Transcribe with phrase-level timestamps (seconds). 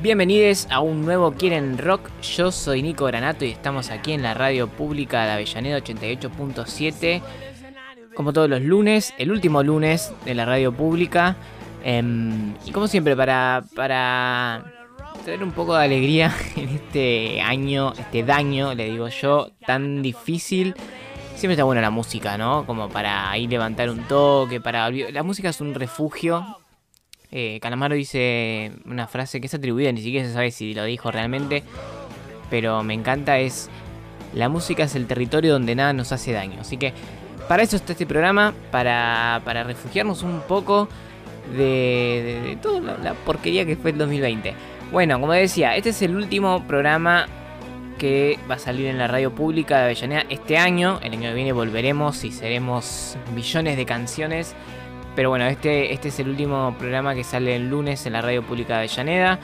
[0.00, 2.08] Bienvenidos a un nuevo Quieren Rock.
[2.22, 7.20] Yo soy Nico Granato y estamos aquí en la radio pública de Avellaneda 88.7.
[8.14, 11.34] Como todos los lunes, el último lunes de la radio pública.
[11.82, 14.72] Em, y como siempre, para, para
[15.24, 20.76] traer un poco de alegría en este año, este daño, le digo yo, tan difícil.
[21.34, 22.64] Siempre está buena la música, ¿no?
[22.66, 24.90] Como para ir levantar un toque, para...
[24.90, 26.46] La música es un refugio
[27.30, 31.10] eh, Calamaro dice una frase que es atribuida, ni siquiera se sabe si lo dijo
[31.10, 31.62] realmente,
[32.50, 33.68] pero me encanta, es
[34.34, 36.60] la música es el territorio donde nada nos hace daño.
[36.60, 36.92] Así que
[37.48, 40.88] para eso está este programa, para, para refugiarnos un poco
[41.56, 44.54] de, de, toda la, porquería que fue el 2020.
[44.92, 47.26] Bueno, como decía, este es el último programa
[47.98, 51.00] que va a salir en la radio pública de Avellaneda este año.
[51.02, 54.54] El año que viene volveremos y seremos millones de canciones
[55.14, 58.42] pero bueno, este, este es el último programa que sale el lunes en la radio
[58.42, 59.38] pública de Avellaneda.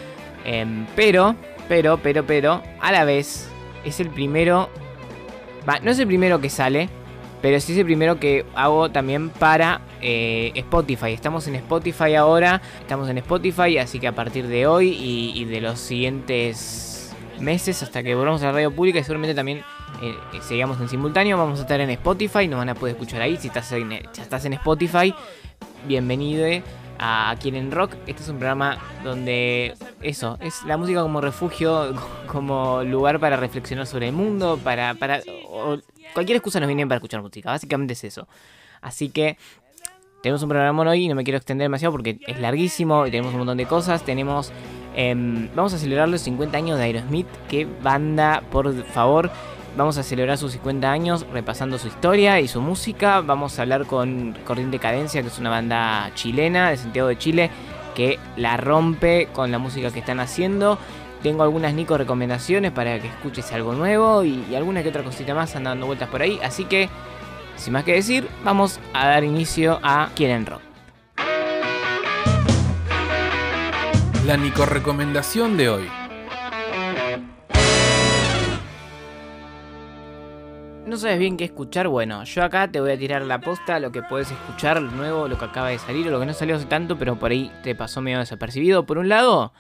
[0.45, 1.35] Em, pero,
[1.69, 3.49] pero, pero, pero, a la vez
[3.85, 4.69] es el primero.
[5.69, 6.89] Va, no es el primero que sale,
[7.45, 11.13] pero sí es el primero que hago también para eh, Spotify.
[11.13, 15.61] Estamos en Spotify ahora, estamos en Spotify, así que a partir de hoy y, de
[15.61, 19.63] los siguientes meses hasta que volvamos a la radio pública y seguramente también
[20.03, 23.49] eh, en simultáneo, vamos a estar en Spotify, nos van a poder escuchar ahí si
[23.49, 25.15] estás en, si estás en Spotify
[25.87, 26.47] bienvenido
[26.99, 27.95] a Quieren Rock.
[28.07, 31.95] Este es un programa donde eso, es la música como refugio,
[32.27, 34.95] como lugar para reflexionar sobre el mundo, para...
[34.95, 35.21] para
[36.13, 38.29] cualquier excusa nos viene para escuchar música, básicamente es eso.
[38.81, 39.37] Así que
[40.23, 43.33] tenemos un programa hoy y no me quiero extender demasiado porque es larguísimo y tenemos
[43.33, 44.05] un montón de cosas.
[44.05, 44.53] Tenemos...
[44.97, 47.27] Em, vamos a celebrar los 50 años de Aerosmith.
[47.49, 49.31] Qué banda, por favor.
[49.77, 53.21] Vamos a celebrar sus 50 años repasando su historia y su música.
[53.21, 57.51] Vamos a hablar con Corriente Cadencia, que es una banda chilena de Santiago de Chile,
[57.97, 60.79] que la rompe con la música que están haciendo.
[61.25, 65.57] Tengo algunas Nico recomendaciones para que escuches algo nuevo y, alguna que otra cosita más
[65.57, 66.39] andando dando vueltas por ahí.
[66.45, 66.89] Así que,
[67.57, 70.61] sin más que decir, vamos a dar inicio a Quieren Rock.
[74.25, 76.04] La Nico recomendación de hoy.
[80.87, 83.91] No sabes bien qué escuchar, bueno, yo acá te voy a tirar la posta, lo
[83.91, 86.57] que puedes escuchar, lo nuevo, lo que acaba de salir, o lo que no salió
[86.57, 88.85] hace tanto, pero por ahí te pasó medio desapercibido.
[88.85, 89.53] Por un lado,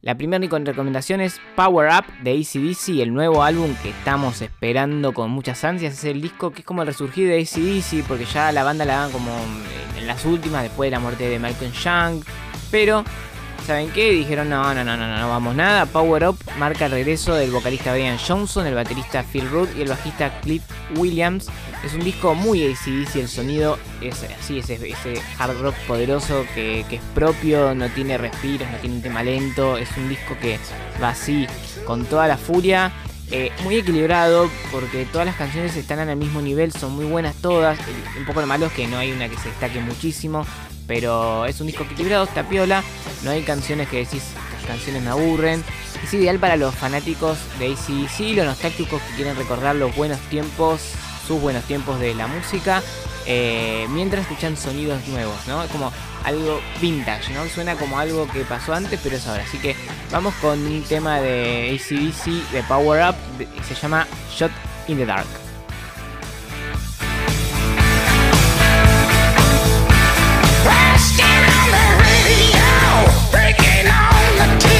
[0.00, 5.30] la primera recomendación es Power Up de ACDC, el nuevo álbum que estamos esperando con
[5.30, 5.94] muchas ansias.
[5.94, 8.96] Es el disco que es como el resurgir de ACDC, porque ya la banda la
[8.96, 9.30] dan como
[9.98, 12.22] en las últimas, después de la muerte de Malcolm Young.
[12.70, 13.04] Pero
[13.66, 14.10] ¿Saben qué?
[14.10, 15.86] Dijeron, no, no, no, no, no vamos nada.
[15.86, 19.88] Power Up marca el regreso del vocalista Brian Johnson, el baterista Phil Root y el
[19.88, 20.62] bajista Cliff
[20.96, 21.46] Williams.
[21.82, 26.80] Es un disco muy ACDC, el sonido es así, ese, ese hard rock poderoso que,
[26.80, 29.78] es propio, no tiene respiros, no tiene un tema lento.
[29.78, 30.58] Es un disco que
[31.02, 31.46] va así,
[31.86, 32.92] con toda la furia.
[33.30, 37.78] Eh, muy equilibrado porque todas las canciones están al mismo nivel, son muy buenas todas.
[38.18, 40.44] Un poco lo malo es que no hay una que se destaque muchísimo.
[40.86, 42.82] Pero es un disco equilibrado, está piola.
[43.22, 44.22] No hay canciones que decís,
[44.66, 45.64] canciones me aburren.
[46.02, 50.80] Es ideal para los fanáticos de ACDC, los nostálgicos que quieren recordar los buenos tiempos,
[51.26, 52.82] sus buenos tiempos de la música.
[53.26, 55.62] Eh, mientras escuchan sonidos nuevos, ¿no?
[55.62, 55.90] Es como
[56.24, 57.46] algo vintage, ¿no?
[57.46, 59.44] Suena como algo que pasó antes, pero es ahora.
[59.44, 59.74] Así que
[60.10, 63.16] vamos con un tema de ACDC de Power Up,
[63.66, 64.52] se llama Shot
[64.88, 65.43] in the Dark.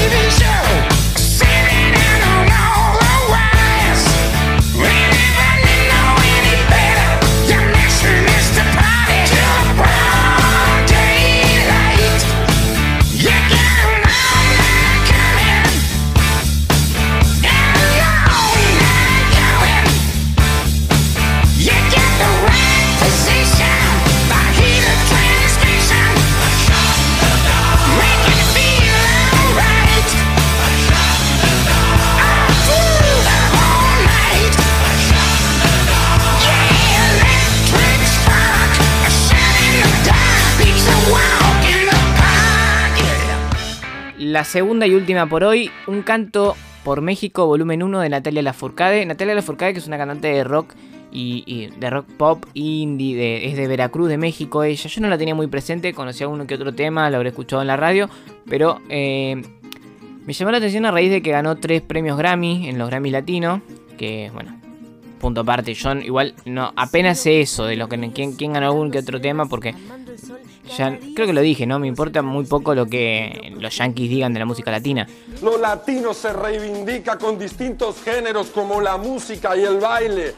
[0.05, 0.94] TV show.
[44.35, 49.05] La segunda y última por hoy, un canto por México, volumen 1 de Natalia Lafourcade.
[49.05, 50.73] Natalia Lafourcade, que es una cantante de rock
[51.09, 54.89] y, de rock pop indie, es de Veracruz, de México ella.
[54.89, 57.69] Yo no la tenía muy presente, conocía uno que otro tema, lo habré escuchado en
[57.69, 58.09] la radio,
[58.45, 59.41] pero eh,
[60.25, 63.11] me llamó la atención a raíz de que ganó tres premios Grammy en los Grammy
[63.11, 63.61] Latinos,
[63.97, 64.59] que bueno,
[65.21, 68.91] punto aparte, yo igual no apenas sé eso de lo que quién, quién ganó algún
[68.91, 69.73] que otro tema porque
[70.77, 71.79] ya creo que lo dije, ¿no?
[71.79, 75.07] Me importa muy poco lo que los yankees digan de la música latina.
[75.41, 80.33] Lo latino se reivindica con distintos géneros como la música y el baile.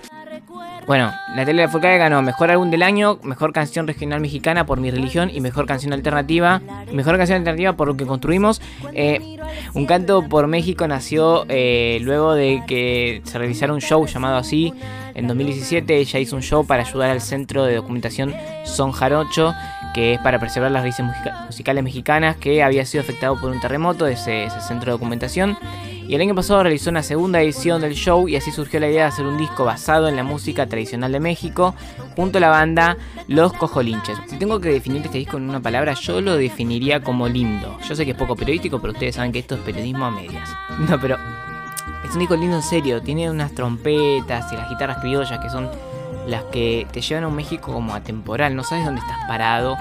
[0.88, 5.30] Bueno, Natalia Lafourcade ganó Mejor Álbum del Año, Mejor Canción Regional Mexicana por Mi Religión
[5.30, 6.62] y Mejor Canción Alternativa.
[6.94, 8.62] Mejor Canción Alternativa por Lo que Construimos.
[8.94, 9.38] Eh,
[9.74, 14.74] un canto por México nació eh, luego de que se realizara un show llamado así.
[15.14, 18.34] En 2017 ella hizo un show para ayudar al Centro de Documentación
[18.64, 19.54] Son Jarocho,
[19.94, 21.06] que es para preservar las raíces
[21.46, 25.58] musicales mexicanas, que había sido afectado por un terremoto, de ese centro de documentación.
[26.08, 29.04] Y el año pasado realizó una segunda edición del show y así surgió la idea
[29.04, 31.76] de hacer un disco basado en la música tradicional de México
[32.16, 32.98] junto a la banda
[33.28, 34.18] Los Cojolinches.
[34.28, 37.78] Si tengo que definir este disco en una palabra, yo lo definiría como lindo.
[37.88, 40.50] Yo sé que es poco periodístico, pero ustedes saben que esto es periodismo a medias.
[40.90, 41.18] No, pero
[42.06, 43.02] es un disco lindo en serio.
[43.02, 45.70] Tiene unas trompetas y las guitarras criollas que son
[46.28, 48.56] las que te llevan a un México como atemporal.
[48.56, 49.78] No sabes dónde estás parado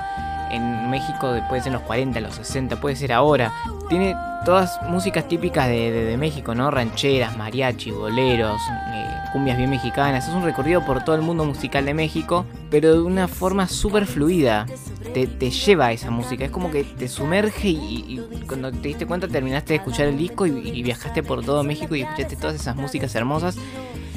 [0.51, 3.53] en México puede ser en los 40, en los 60, puede ser ahora.
[3.89, 6.71] Tiene todas músicas típicas de, México, ¿no?
[6.71, 8.61] Rancheras, mariachi, boleros,
[8.93, 10.29] eh, cumbias bien mexicanas.
[10.29, 14.07] Es un recorrido por todo el mundo musical de México, pero de una forma súper
[14.07, 14.67] fluida.
[15.15, 19.27] Te, lleva a esa música, es como que te sumerge y, cuando te diste cuenta
[19.27, 23.15] terminaste de escuchar el disco y viajaste por todo México y escuchaste todas esas músicas
[23.15, 23.57] hermosas.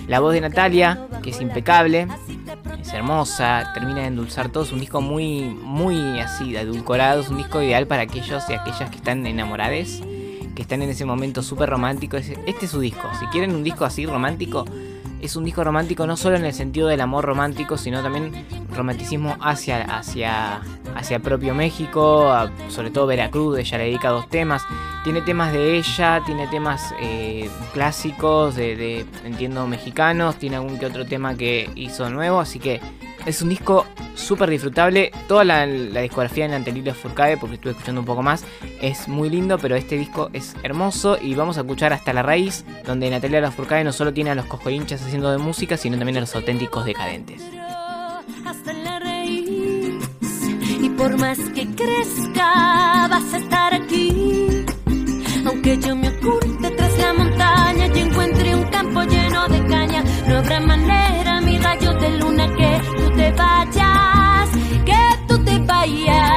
[0.09, 2.07] La voz de Natalia, que es impecable,
[2.81, 4.63] es hermosa, termina de endulzar todo.
[4.63, 7.21] Es un disco muy, muy así, edulcorado.
[7.21, 10.01] Es un disco ideal para aquellos y aquellas que están enamoradas,
[10.55, 12.17] que están en ese momento súper romántico.
[12.17, 13.07] Este es su disco.
[13.19, 14.65] Si quieren un disco así romántico,
[15.21, 19.37] es un disco romántico no solo en el sentido del amor romántico, sino también romanticismo
[19.41, 20.61] hacia, hacia,
[20.95, 22.31] hacia propio México,
[22.69, 24.63] sobre todo Veracruz, ella le dedica dos temas.
[25.03, 31.05] Tiene temas de ella, tiene temas eh, clásicos, de, entiendo, mexicanos, tiene algún que otro
[31.05, 32.81] tema que hizo nuevo, así que
[33.25, 33.85] es un disco
[34.15, 35.11] súper disfrutable.
[35.27, 38.45] Toda la, discografía de Natalia Furcade, porque estuve escuchando un poco más,
[38.81, 42.65] es muy lindo, pero este disco es hermoso y vamos a escuchar hasta la raíz,
[42.85, 46.21] donde Natalia Lafourcade no solo tiene a los cojolinchas haciendo de música, sino también a
[46.21, 47.41] los auténticos decadentes.
[48.45, 49.95] Hasta la raíz,
[50.81, 54.65] y por más que crezca, vas a estar aquí.
[55.45, 60.37] Aunque yo me oculte tras la montaña y encuentre un campo lleno de caña, no
[60.37, 64.49] habrá manera, mi rayo de luna, que tú te vayas,
[64.85, 66.28] que tú te vayas.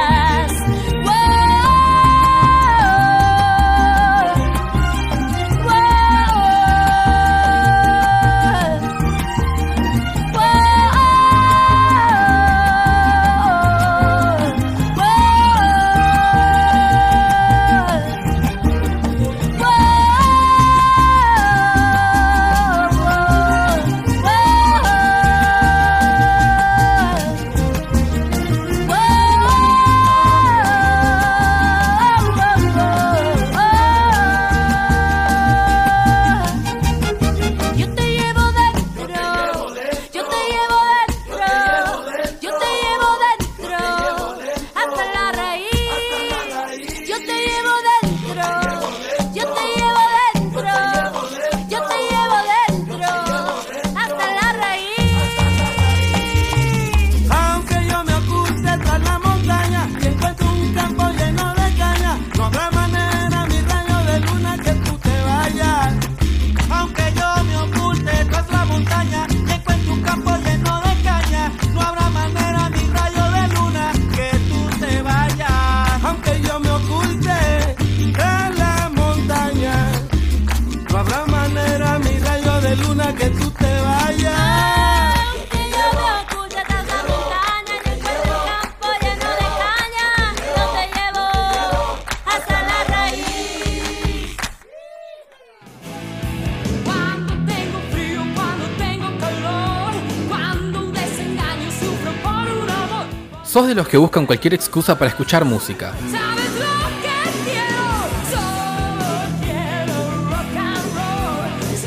[103.53, 105.93] ¿Sos de los que buscan cualquier excusa para escuchar música?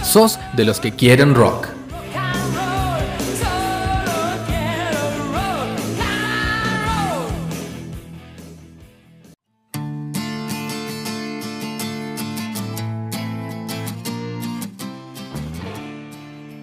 [0.05, 1.67] ¿Sos de los que quieren rock?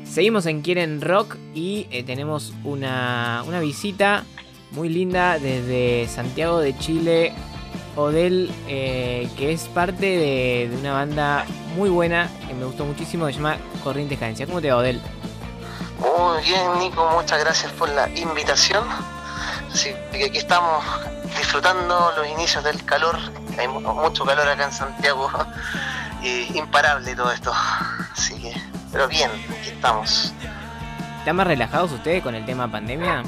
[0.06, 4.24] Seguimos en Quieren Rock y eh, tenemos una, una visita
[4.74, 7.34] muy linda desde Santiago de Chile.
[7.96, 13.28] Odel, eh, que es parte de, de una banda muy buena que me gustó muchísimo,
[13.28, 14.48] que se llama Corrientes Cadencia.
[14.48, 15.00] ¿Cómo te va, Odel?
[16.00, 18.84] Muy bien, Nico, muchas gracias por la invitación.
[19.72, 20.84] Así que aquí estamos
[21.38, 23.16] disfrutando los inicios del calor.
[23.60, 25.30] Hay mu- mucho calor acá en Santiago.
[26.24, 27.52] Y imparable todo esto.
[28.14, 28.54] Así que,
[28.94, 30.32] pero bien, aquí estamos.
[31.20, 33.24] ¿Están más relajados ustedes con el tema pandemia?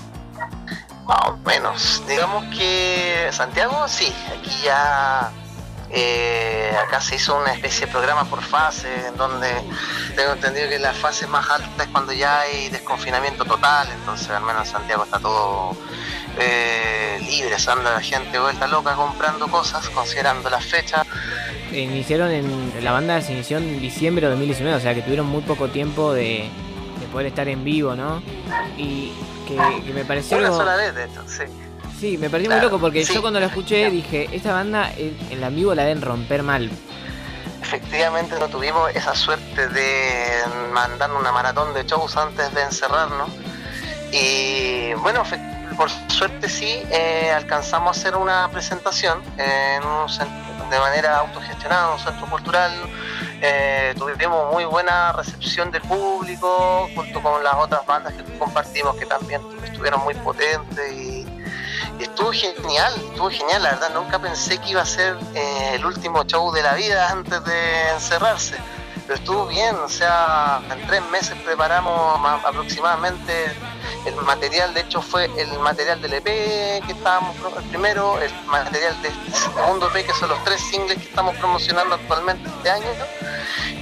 [1.07, 2.03] Más o menos.
[2.07, 5.31] Digamos que Santiago, sí, aquí ya.
[5.91, 9.47] eh, acá se hizo una especie de programa por fase, en donde
[10.15, 14.43] tengo entendido que la fase más alta es cuando ya hay desconfinamiento total, entonces al
[14.43, 15.77] menos en Santiago está todo
[16.39, 21.05] eh, libre, anda la gente vuelta loca comprando cosas, considerando las fechas.
[21.71, 22.83] Iniciaron en.
[22.83, 26.13] La banda se inició en diciembre de 2019, o sea que tuvieron muy poco tiempo
[26.13, 26.49] de,
[26.99, 28.21] de poder estar en vivo, ¿no?
[28.77, 29.13] Y
[29.45, 30.37] que, que me pareció.
[30.37, 31.43] Una sola vez, de hecho, sí.
[31.99, 33.13] Sí, me pareció Claro, muy loco porque sí.
[33.13, 36.69] yo cuando la escuché dije: Esta banda eh, en la vivo la deben romper mal.
[37.61, 40.41] efectivamente no tuvimos esa suerte de
[40.73, 43.29] mandar una maratón de shows antes de encerrarnos.
[44.11, 45.39] Y bueno, fe-
[45.77, 51.93] por suerte sí, eh, alcanzamos a hacer una presentación en un cen- de manera autogestionada
[51.93, 52.71] un centro cultural.
[53.41, 59.05] Eh, tuvimos muy buena recepción del público, junto con las otras bandas que compartimos que
[59.05, 61.25] también estuvieron muy potentes y,
[61.99, 66.23] estuvo genial, estuvo genial, la verdad nunca pensé que iba a ser eh, el último
[66.25, 68.55] show de la vida antes de encerrarse,
[69.05, 73.51] pero estuvo bien, o sea, en tres meses preparamos ma- aproximadamente
[74.05, 78.99] el material, de hecho fue el material del EP que estábamos, el primero, el material
[79.01, 82.85] del segundo EP que son los tres singles que estamos promocionando actualmente este año,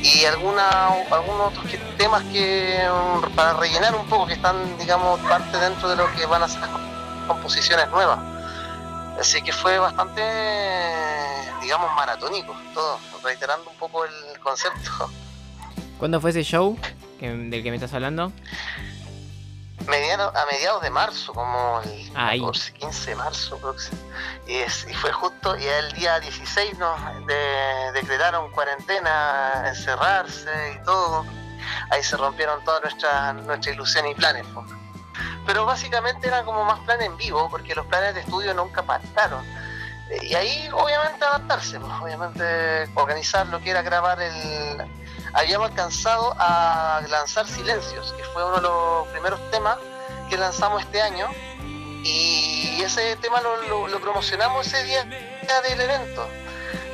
[0.02, 0.70] y alguna,
[1.12, 1.66] algunos otros
[1.98, 6.26] temas que mm, para rellenar un poco que están digamos parte dentro de lo que
[6.26, 6.62] van a ser
[7.28, 8.20] composiciones nuevas.
[9.20, 10.22] Así que fue bastante
[11.62, 15.10] digamos maratónico todo reiterando un poco el concepto.
[15.98, 16.78] ¿Cuándo fue ese show
[17.20, 18.34] del que me estás hablando?
[19.88, 22.12] Mediano, a mediados de marzo como el.
[22.42, 23.98] 14 15 de marzo próximo
[24.48, 30.84] y, es- y fue justo y el día 16 nos de- decretaron cuarentena encerrarse y
[30.86, 31.26] todo.
[31.90, 34.46] Ahí se rompieron todas nuestras nuestra ilusiones y planes
[35.46, 39.44] pero básicamente eran como más planes en vivo porque los planes de estudio nunca pactaron
[40.10, 44.78] Eh, y ahí obviamente adaptarse pues, obviamente organizar lo que era grabar el
[45.34, 49.78] habíamos alcanzado a lanzar Silencios, que fue uno de los primeros temas
[50.30, 51.28] que lanzamos este año.
[52.04, 56.28] Y ese tema lo, promocionamos ese día del evento.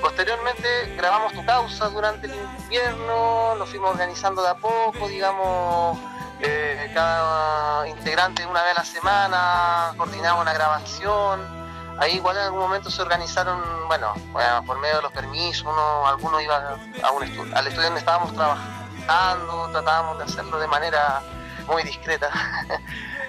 [0.01, 5.97] Posteriormente grabamos Tu Causa durante el invierno, lo fuimos organizando de a poco, digamos,
[6.39, 11.58] eh, cada integrante una vez a la semana coordinaba una grabación.
[11.99, 16.07] Ahí igual en algún momento se organizaron, bueno, bueno, por medio de los permisos, uno,
[16.07, 16.63] algunos iban
[17.03, 21.21] a un estudio, al estudio donde estábamos trabajando, tratábamos de hacerlo de manera
[21.67, 22.29] muy discreta.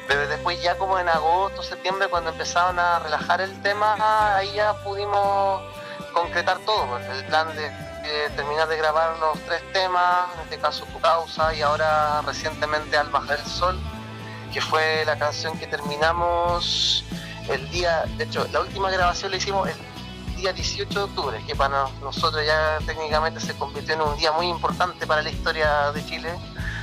[0.07, 3.97] Pero después ya como en agosto, septiembre, cuando empezaron a relajar el tema,
[4.37, 5.63] ahí ya pudimos
[6.13, 7.71] concretar todo, pues, el plan de,
[8.03, 12.97] de terminar de grabar los tres temas, en este caso Tu Causa y ahora recientemente
[12.97, 13.81] Al Bajar el Sol,
[14.53, 17.05] que fue la canción que terminamos
[17.51, 21.55] el día, de hecho, la última grabación la hicimos el día 18 de octubre, que
[21.55, 26.05] para nosotros ya técnicamente se convirtió en un día muy importante para la historia de
[26.07, 26.33] Chile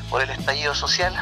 [0.10, 1.14] por el estallido social.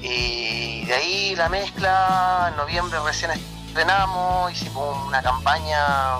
[0.00, 6.18] Y de ahí la mezcla, en noviembre recién estrenamos, hicimos una campaña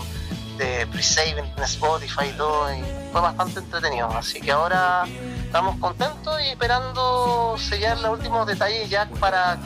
[0.57, 4.09] de pre-save en Spotify y todo, y fue bastante entretenido.
[4.09, 5.05] Así que ahora
[5.45, 9.59] estamos contentos y esperando sellar los últimos detalles ya para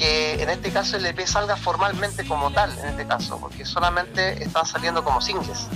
[0.00, 4.42] que en este caso el EP salga formalmente como tal, en este caso, porque solamente
[4.42, 5.66] están saliendo como singles.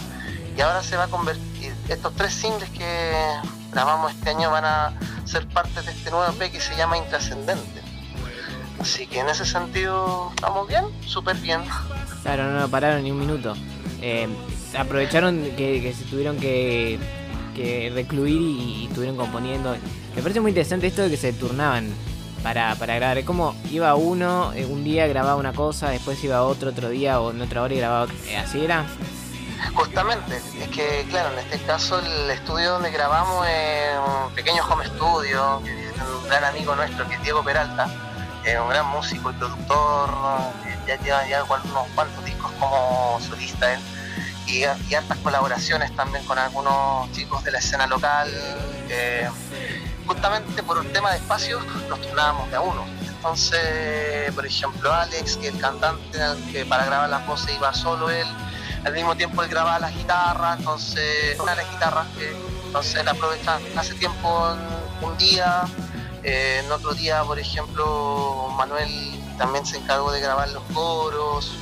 [0.56, 3.12] Y ahora se va a convertir, estos tres singles que
[3.70, 4.94] grabamos este año van a
[5.26, 7.82] ser parte de este nuevo EP que se llama Intrascendente.
[8.80, 11.60] Así que en ese sentido estamos bien, súper bien.
[12.22, 13.54] Claro, no, no pararon ni un minuto.
[14.00, 14.26] Eh,
[14.78, 16.98] aprovecharon que, se tuvieron que,
[17.54, 19.76] que recluir y, y estuvieron componiendo.
[20.16, 21.92] Me parece muy interesante esto de que se turnaban
[22.44, 23.18] para, para grabar.
[23.18, 27.18] Es como iba uno, eh, un día grababa una cosa, después iba otro otro día
[27.18, 28.12] o en otra hora y grababa.
[28.28, 28.84] Eh, ¿Así era?
[29.74, 34.84] Justamente, es que claro, en este caso el estudio donde grabamos es un pequeño home
[34.84, 37.88] studio, un gran amigo nuestro que es Diego Peralta,
[38.44, 40.10] es un gran músico y productor,
[40.86, 43.80] ya lleva ya unos cuantos discos como solista él,
[44.46, 48.30] y, y hartas colaboraciones también con algunos chicos de la escena local.
[50.06, 52.84] Justamente por un tema de espacio nos turnábamos de a uno.
[53.06, 56.18] Entonces, por ejemplo, Alex, que el cantante
[56.52, 58.26] que para grabar las voces iba solo él,
[58.84, 63.94] al mismo tiempo él grababa las guitarras, entonces las guitarras que entonces él aprovecha hace
[63.94, 64.56] tiempo
[65.00, 65.62] un día,
[66.25, 68.88] eh, en otro día, por ejemplo, Manuel
[69.38, 71.52] también se encargó de grabar los coros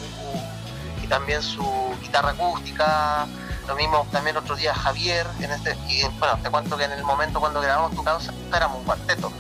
[1.03, 1.65] y también su
[2.01, 3.27] guitarra acústica.
[3.67, 7.05] Lo mismo también otro día Javier, en este, y bueno, te cuento que en el
[7.05, 9.33] momento cuando grabamos tu causa éramos un cuarteto.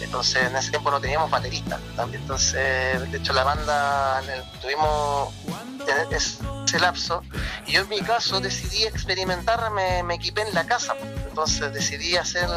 [0.00, 1.78] Entonces en ese tiempo no teníamos baterista.
[1.96, 4.22] También, entonces, de hecho la banda
[4.60, 5.34] tuvimos
[6.10, 7.22] ese lapso.
[7.66, 10.94] Y yo en mi caso decidí experimentar, me, equipé en la casa.
[11.28, 12.48] Entonces decidí hacer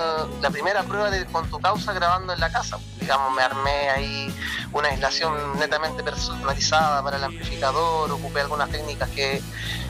[0.41, 2.77] la primera prueba de con tu causa grabando en la casa.
[2.99, 4.33] Digamos, me armé ahí
[4.71, 9.41] una aislación netamente personalizada para el amplificador, ocupé algunas técnicas que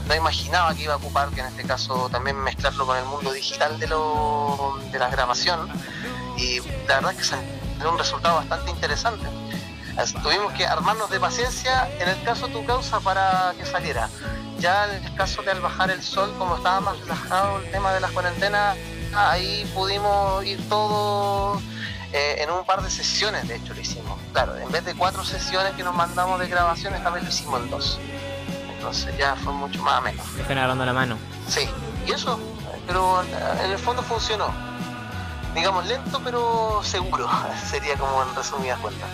[0.07, 3.31] no imaginaba que iba a ocupar, que en este caso también mezclarlo con el mundo
[3.31, 5.69] digital de, lo, de la grabación.
[6.37, 7.35] Y la verdad es que se
[7.79, 9.27] dio un resultado bastante interesante
[10.23, 14.09] tuvimos que armarnos de paciencia en el caso de tu causa para que saliera.
[14.59, 17.93] Ya en el caso de al bajar el sol, como estaba más relajado el tema
[17.93, 18.77] de las cuarentenas,
[19.15, 21.61] ahí pudimos ir todos
[22.11, 24.19] eh, en un par de sesiones, de hecho lo hicimos.
[24.31, 27.61] Claro, en vez de cuatro sesiones que nos mandamos de grabación, esta vez lo hicimos
[27.61, 27.99] en dos.
[28.75, 30.23] Entonces ya fue mucho más ameno.
[30.39, 31.17] Están agarrando la mano.
[31.47, 31.69] Sí,
[32.07, 32.39] y eso,
[32.87, 34.72] pero en el fondo funcionó.
[35.55, 37.29] Digamos lento pero seguro,
[37.69, 39.09] sería como en resumidas cuentas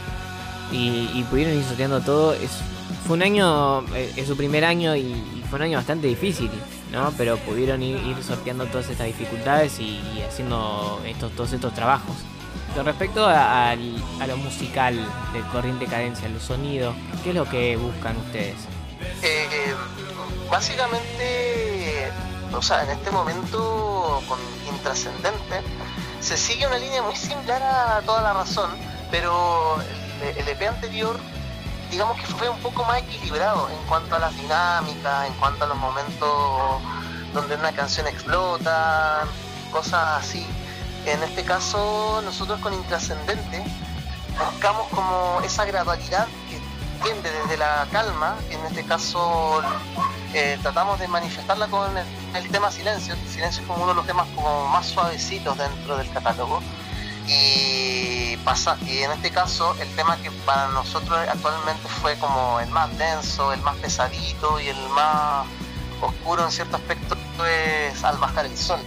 [0.72, 2.34] y, pudieron ir sorteando todo.
[2.34, 2.52] Es,
[3.06, 6.52] fue un año, eh, es su primer año y, fue un año bastante difícil,
[6.92, 7.12] ¿no?
[7.18, 12.16] Pero pudieron ir, sorteando todas estas dificultades y, haciendo estos, todos estos trabajos.
[12.76, 14.96] Con respecto a, lo musical
[15.34, 18.58] de Corriente Cadencia, los sonidos, ¿qué es lo que buscan ustedes?
[19.24, 19.74] Eh,
[20.52, 22.12] básicamente,
[22.54, 24.38] o sea, en este momento con
[24.72, 25.64] Intrascendente
[26.22, 28.72] se sigue una línea muy similar a toda la razón,
[29.12, 29.78] pero
[30.22, 31.18] el EP anterior,
[31.90, 35.68] digamos que fue un poco más equilibrado en cuanto a las dinámicas, en cuanto a
[35.68, 36.82] los momentos
[37.34, 39.26] donde una canción explota,
[39.72, 40.46] cosas así.
[41.06, 43.64] En este caso, nosotros con Intrascendente
[44.38, 46.60] buscamos como esa gradualidad que
[47.04, 49.62] tiende desde la calma, en este caso
[50.34, 52.06] eh, tratamos de manifestarla con el,
[52.52, 53.16] tema silencio.
[53.28, 56.62] silencio es como uno de los temas como más suavecitos dentro del catálogo.
[57.28, 62.70] Y pasa, y en este caso el tema que para nosotros actualmente fue como el
[62.70, 65.46] más denso, el más pesadito y el más
[66.02, 67.16] oscuro en cierto aspecto
[67.46, 68.80] es Al bajar el sol,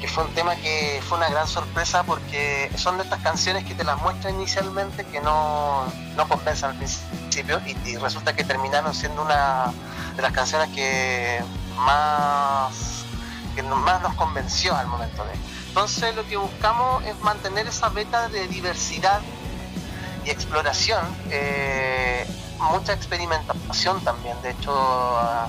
[0.00, 3.74] que fue un tema que fue una gran sorpresa porque son de estas canciones que
[3.74, 5.84] te las muestran inicialmente que no,
[6.16, 9.72] no compensan al principio y, resulta que terminaron siendo una
[10.16, 11.40] de las canciones que
[11.78, 13.04] más,
[13.54, 15.32] que más nos convenció al momento de
[15.72, 19.22] entonces lo que buscamos es mantener esa beta de diversidad
[20.22, 22.26] y exploración, eh,
[22.58, 24.36] mucha experimentación también.
[24.42, 25.48] De hecho, ah,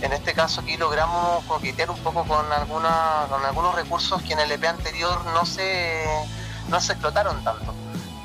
[0.00, 4.40] en este caso aquí logramos coquetear un poco con, alguna, con algunos recursos que en
[4.40, 6.06] el EP anterior no se,
[6.68, 7.74] no se explotaron tanto.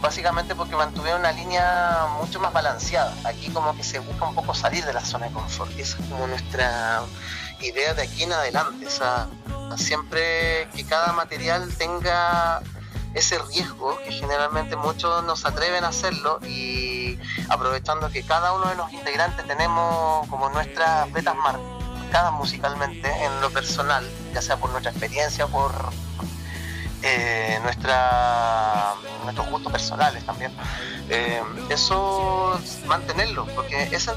[0.05, 3.11] Básicamente porque mantuvieron una línea mucho más balanceada.
[3.23, 5.71] Aquí como que se busca un poco salir de la zona de confort.
[5.75, 7.01] Y esa es como nuestra
[7.59, 8.85] idea de aquí en adelante.
[9.77, 12.61] siempre que cada material tenga
[13.15, 17.17] ese riesgo, que generalmente muchos nos atreven a hacerlo y
[17.49, 23.49] aprovechando que cada uno de los integrantes tenemos como nuestras vetas marcadas musicalmente en lo
[23.49, 25.73] personal, ya sea por nuestra experiencia, por
[27.05, 30.51] eh, nuestra, nuestros gustos personales también.
[31.09, 31.39] Eh,
[31.69, 34.11] eso mantenerlo, porque ese,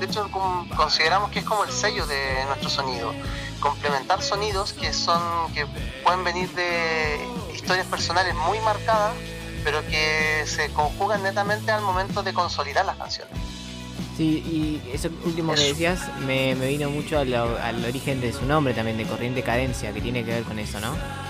[0.00, 0.26] de hecho
[0.74, 3.12] consideramos que es como el sello de nuestro sonido,
[3.60, 5.66] complementar sonidos que son que
[6.02, 7.18] pueden venir de
[7.54, 9.12] historias personales muy marcadas,
[9.62, 13.34] pero que se conjugan netamente al momento de consolidar las canciones.
[14.16, 18.96] Sí, y eso último que decías me, vino mucho al origen de su nombre también,
[18.96, 21.27] de Corriente Cadencia, que tiene que ver con eso, ¿no?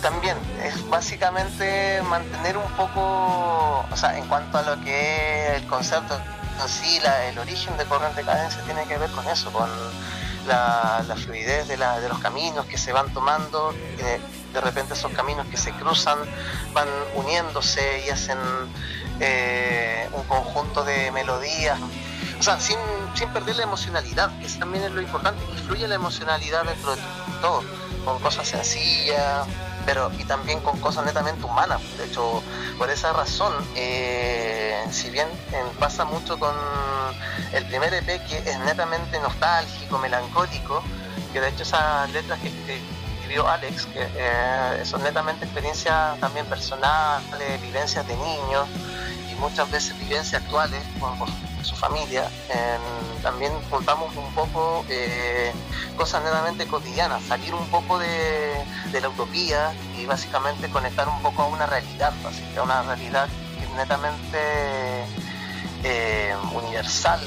[0.00, 5.68] También es básicamente mantener un poco, o sea, en cuanto a lo que es el
[5.68, 9.68] concepto en sí, el origen de corriente cadencia tiene que ver con eso, con
[10.46, 14.20] la, fluidez de, los caminos que se van tomando, que
[14.52, 16.18] de repente esos caminos que se cruzan
[16.72, 18.38] van uniéndose y hacen
[19.20, 21.78] eh, un conjunto de melodías.
[22.38, 22.78] O sea, sin,
[23.14, 27.02] sin perder la emocionalidad, que también es lo importante, que fluye la emocionalidad dentro de
[27.40, 27.62] todo,
[28.04, 29.46] con cosas sencillas,
[29.86, 31.80] pero y también con cosas netamente humanas.
[31.96, 32.42] De hecho,
[32.78, 36.54] por esa razón, eh, si bien eh, pasa mucho con
[37.52, 40.82] el primer EP que es netamente nostálgico, melancólico,
[41.32, 47.60] que de hecho esas letras que, escribió Alex, que eh, son netamente experiencias también personales,
[47.62, 48.66] vivencias de niños
[49.30, 50.82] y muchas veces vivencias actuales
[51.64, 52.30] su familia.
[53.22, 55.52] también contamos un poco eh,
[55.96, 58.64] cosas netamente cotidianas, salir un poco de,
[59.00, 62.12] la utopía y básicamente conectar un poco a una realidad,
[62.56, 65.04] a una realidad que es netamente
[65.84, 67.20] eh, universal,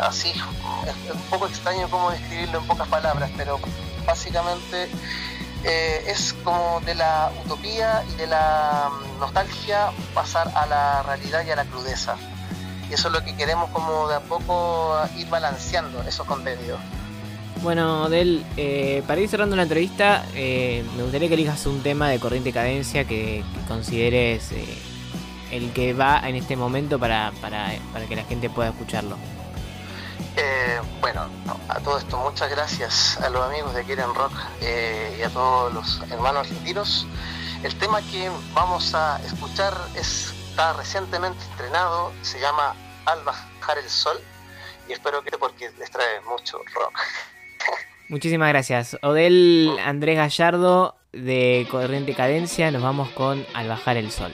[0.00, 3.60] así, es un poco extraño cómo describirlo en pocas palabras, pero
[4.06, 4.88] básicamente
[5.64, 11.50] eh, es como de la utopía y de la nostalgia pasar a la realidad y
[11.50, 12.16] a la crudeza.
[12.90, 16.80] Y eso es lo que queremos como de a poco ir balanceando esos contenidos.
[17.62, 22.08] Bueno, Del, eh, para ir cerrando la entrevista, eh, me gustaría que elijas un tema
[22.08, 24.50] de corriente cadencia que, consideres
[25.50, 29.16] el que va en este momento para, para que la gente pueda escucharlo.
[30.40, 31.26] Eh, bueno,
[31.68, 35.74] a todo esto, muchas gracias a los amigos de Quieren Rock eh, y a todos
[35.74, 37.08] los hermanos argentinos.
[37.64, 39.76] El tema que vamos a escuchar
[40.58, 42.74] está recientemente estrenado, se llama
[43.06, 44.18] Al bajar el sol
[44.88, 46.98] y espero que porque les trae mucho rock.
[48.08, 48.98] Muchísimas gracias.
[49.02, 54.32] Odel Andrés Gallardo de Corriente Cadencia, nos vamos con Al bajar el sol.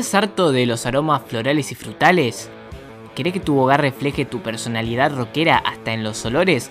[0.00, 2.48] ¿Estás harto de los aromas florales y frutales?
[3.14, 6.70] ¿Querés que tu hogar refleje tu personalidad rockera hasta en los olores?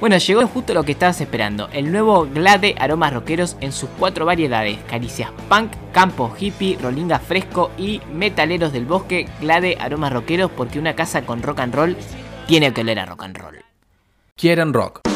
[0.00, 4.24] Bueno, llegó justo lo que estabas esperando, el nuevo Glade Aromas Rockeros en sus cuatro
[4.24, 10.78] variedades, caricias punk, campo hippie, rolinga fresco y metaleros del bosque, Glade Aromas Rockeros porque
[10.78, 11.96] una casa con rock and roll
[12.46, 13.56] tiene que oler a rock and roll.
[14.36, 15.09] Quieren rock.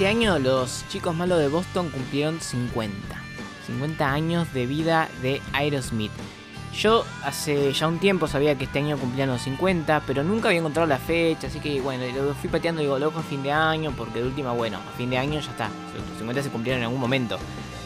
[0.00, 2.96] Este año los chicos malos de Boston cumplieron 50.
[3.66, 6.10] 50 años de vida de Aerosmith.
[6.74, 10.60] Yo hace ya un tiempo sabía que este año cumplían los 50, pero nunca había
[10.60, 13.52] encontrado la fecha, así que bueno, lo fui pateando y digo, loco, a fin de
[13.52, 16.78] año, porque de última, bueno, a fin de año ya está, los 50 se cumplieron
[16.78, 17.36] en algún momento.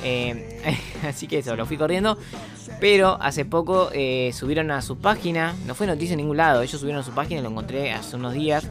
[0.05, 2.17] Eh, así que eso, lo fui corriendo,
[2.79, 6.79] pero hace poco eh, subieron a su página, no fue noticia en ningún lado, ellos
[6.79, 8.71] subieron a su página, lo encontré hace unos días,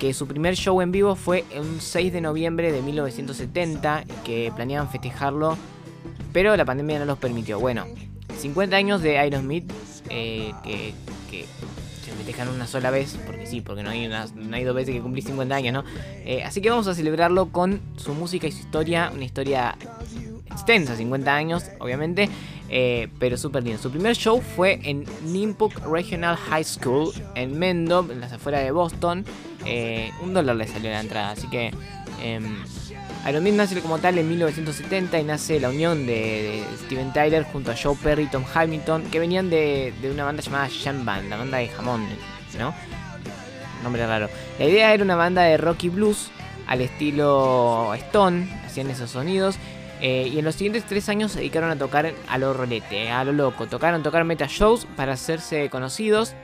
[0.00, 4.90] que su primer show en vivo fue un 6 de noviembre de 1970, que planeaban
[4.90, 5.58] festejarlo,
[6.32, 7.60] pero la pandemia no los permitió.
[7.60, 7.84] Bueno,
[8.38, 9.70] 50 años de Aerosmith
[10.08, 10.94] eh, que,
[11.30, 11.44] que
[12.02, 15.02] se festejan una sola vez, porque sí, porque no hay, no hay dos veces que
[15.02, 15.84] cumplí 50 años, ¿no?
[16.24, 19.76] Eh, así que vamos a celebrarlo con su música y su historia, una historia
[20.46, 22.30] extensa, 50 años, obviamente,
[22.70, 23.78] eh, pero súper lindo.
[23.78, 28.70] Su primer show fue en Nimpuk Regional High School, en Mendop, en las afueras de
[28.70, 29.26] Boston.
[29.64, 31.72] Eh, un dólar le salió la entrada, así que...
[32.22, 32.40] Eh,
[33.24, 37.76] Aerosmith nace como tal en 1970 y nace la unión de, Steven Tyler junto a
[37.76, 41.36] Joe Perry y Tom Hamilton, que venían de, de una banda llamada Jam Band, la
[41.36, 42.06] banda de jamón,
[42.58, 42.74] ¿no?
[43.82, 44.28] Nombre raro.
[44.58, 46.30] La idea era una banda de rock y blues
[46.66, 49.56] al estilo Stone, hacían esos sonidos.
[50.00, 53.22] Eh, y en los siguientes tres años se dedicaron a tocar a lo rolete, a
[53.24, 53.66] lo loco.
[53.66, 56.34] Tocaron tocar meta shows para hacerse conocidos.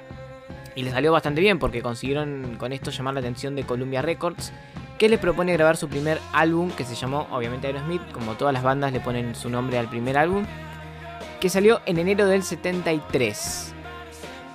[0.77, 4.53] Y les salió bastante bien porque consiguieron con esto llamar la atención de Columbia Records
[4.99, 8.62] que les propone grabar su primer álbum que se llamó obviamente Aerosmith, como todas las
[8.62, 10.45] bandas le ponen su nombre al primer álbum,
[11.41, 13.75] que salió en enero del 73.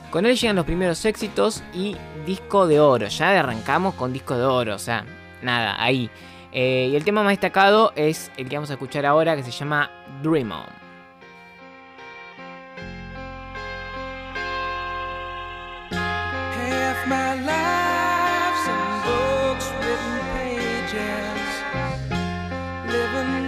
[0.10, 4.44] Con él llegan los primeros éxitos y disco de oro, ya arrancamos con disco de
[4.44, 5.06] oro, o sea,
[5.42, 6.10] nada, ahí.
[6.52, 9.52] Eh, y el tema más destacado es el que vamos a escuchar ahora que se
[9.52, 9.90] llama
[10.22, 10.81] Dream On.
[17.08, 18.66] My life's
[19.06, 21.52] books, written pages.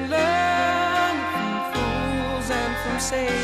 [0.10, 3.43] Learn from fools and from.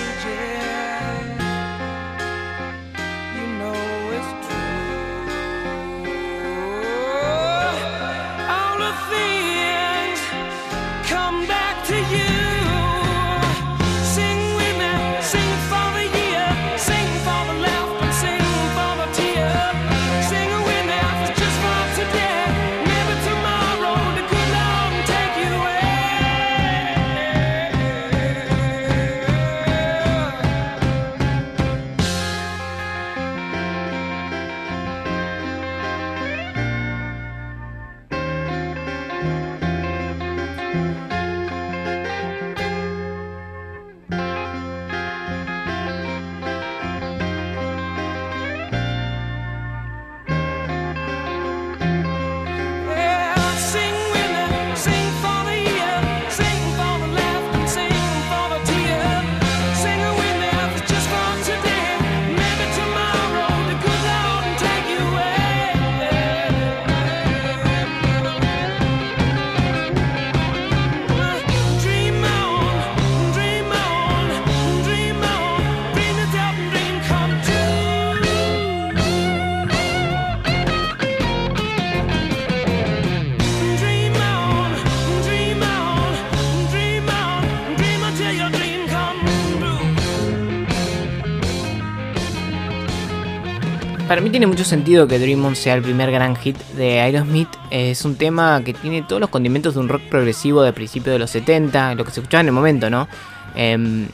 [94.29, 97.49] Mí tiene mucho sentido que Dream On sea el primer gran hit de Aerosmith.
[97.71, 101.19] Es un tema que tiene todos los condimentos de un rock progresivo de principios de
[101.19, 103.07] los 70, lo que se escuchaba en el momento, ¿no?
[103.55, 104.07] Em,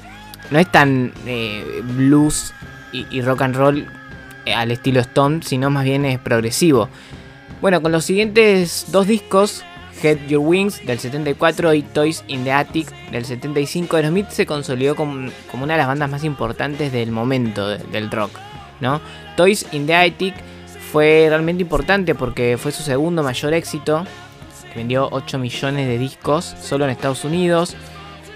[0.51, 2.53] no es tan eh, blues
[2.93, 3.87] y, rock and roll
[4.45, 6.87] eh, al estilo Stone, sino más bien es progresivo.
[7.59, 9.63] Bueno, con los siguientes dos discos,
[10.01, 14.95] Head Your Wings del 74 y Toys in the Attic del 75, Aerosmith se consolidó
[14.95, 18.31] como, una de las bandas más importantes del momento de- del rock,
[19.35, 20.35] Toys in the Attic
[20.91, 24.05] fue realmente importante porque fue su segundo mayor éxito,
[24.71, 27.75] que vendió 8 millones de discos solo en Estados Unidos.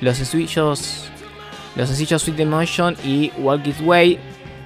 [0.02, 1.10] Los sencillos,
[1.76, 4.20] los sencillos Sweet Emotion y Walk This Way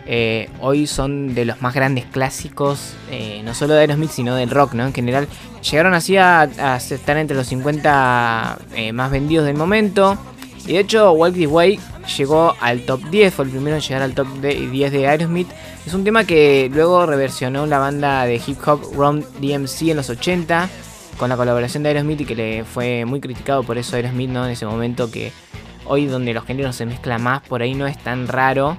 [0.06, 4.50] eh, hoy son de los más grandes clásicos, eh, no solo de Aerosmith, sino del
[4.50, 4.86] rock, ¿no?
[4.86, 5.28] En general,
[5.62, 10.18] llegaron así a, a estar entre los 50 eh, más vendidos del momento.
[10.66, 11.80] Y de hecho, Walk This Way
[12.18, 15.48] llegó al top 10, fue el primero en llegar al top de- 10 de Aerosmith.
[15.86, 20.10] Es un tema que luego reversionó la banda de hip hop Ron DMC en los
[20.10, 20.70] 80,
[21.18, 24.46] con la colaboración de Aerosmith y que le fue muy criticado por eso Aerosmith, ¿no?
[24.46, 25.32] En ese momento que
[25.86, 28.78] hoy donde los géneros se mezclan más, por ahí no es tan raro,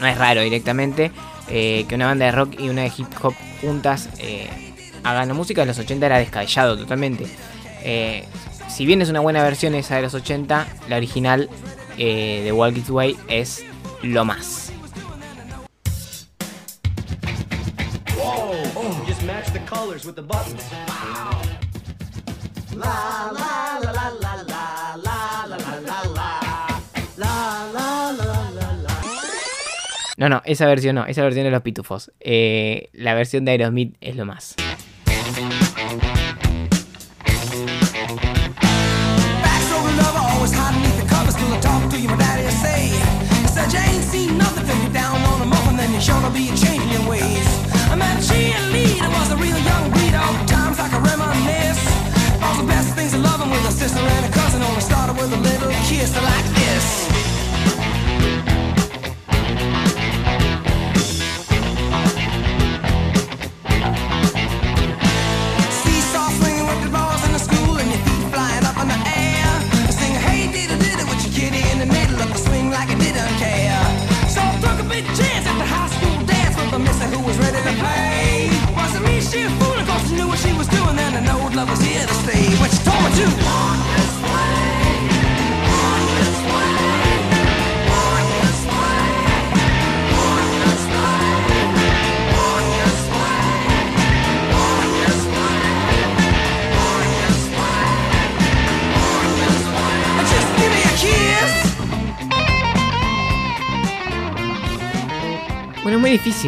[0.00, 1.10] no es raro directamente,
[1.48, 4.48] eh, que una banda de rock y una de hip hop juntas eh,
[5.02, 7.26] hagan la música de los 80 era descabellado totalmente.
[7.82, 8.24] Eh,
[8.68, 11.48] si bien es una buena versión esa de los 80, la original
[11.98, 13.64] eh, de Walk It Way es
[14.02, 14.72] lo más.
[19.06, 20.62] Just match the colors with the buttons.
[30.16, 32.12] No, no, esa versión no, esa versión de los pitufos.
[32.20, 34.56] Eh, la versión de Aerosmith es lo más.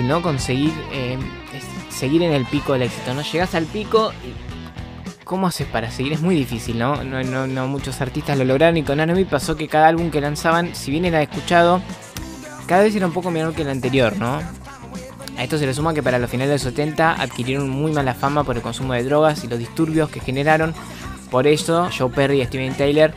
[0.05, 0.23] ¿No?
[0.23, 1.19] Conseguir eh,
[1.89, 3.23] seguir en el pico del éxito, ¿no?
[3.23, 6.13] Llegas al pico y ¿cómo haces para seguir?
[6.13, 7.03] Es muy difícil, ¿no?
[7.03, 10.75] No, no, muchos artistas lo lograron y con Aerosmith pasó que cada álbum que lanzaban,
[10.75, 11.81] si bien era escuchado,
[12.67, 14.41] cada vez era un poco menor que el anterior, ¿no?
[15.37, 18.15] A esto se le suma que para los finales de los 70 adquirieron muy mala
[18.15, 20.75] fama por el consumo de drogas y los disturbios que generaron.
[21.31, 23.13] Por eso, Joe Perry y Steven Taylor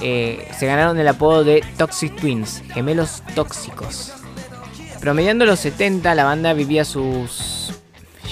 [0.00, 4.21] eh, se ganaron el apodo de Toxic Twins, gemelos tóxicos.
[5.02, 7.72] Promediando los 70, la banda vivía sus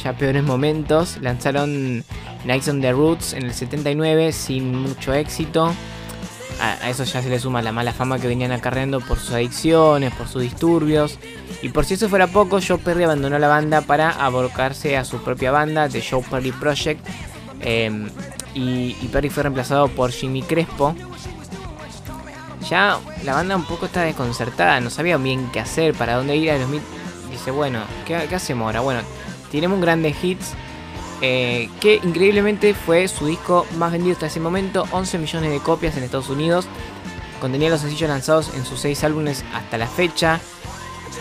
[0.05, 1.18] ya peores momentos.
[1.21, 2.05] Lanzaron
[2.45, 5.75] Nights on the Roots en el 79 sin mucho éxito.
[6.61, 10.14] A, eso ya se le suma la mala fama que venían acarreando por sus adicciones,
[10.14, 11.18] por sus disturbios.
[11.61, 15.21] Y por si eso fuera poco, Joe Perry abandonó la banda para abocarse a su
[15.25, 17.05] propia banda, The Joe Perry Project.
[17.62, 18.09] Em,
[18.55, 20.95] y Perry fue reemplazado por Jimmy Crespo.
[22.69, 26.51] Ya la banda un poco está desconcertada, no sabía bien qué hacer, para dónde ir.
[26.51, 26.83] Aerosmith
[27.31, 28.81] dice, bueno, ¿qué, qué hacemos ahora?
[28.81, 29.01] Bueno,
[29.51, 30.55] tenemos un grande hits,
[31.23, 35.97] eh, que increíblemente fue su disco más vendido hasta ese momento, 11 millones de copias
[35.97, 36.67] en Estados Unidos.
[37.41, 40.41] Contenía los sencillos lanzados en sus 6 álbumes hasta la fecha.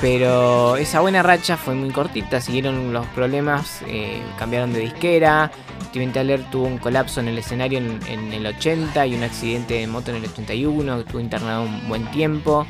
[0.02, 5.52] Pero esa buena racha fue muy cortita, siguieron los problemas, eh, cambiaron de disquera.
[5.90, 9.88] Steven Tyler tuvo un colapso en el escenario en, el 80 y un accidente de
[9.88, 12.68] moto en el 81, estuvo internado un buen tiempo.